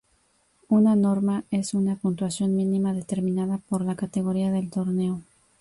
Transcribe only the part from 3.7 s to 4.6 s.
la categoría